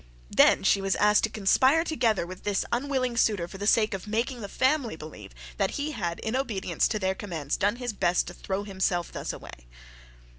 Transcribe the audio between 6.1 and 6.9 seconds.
in obedience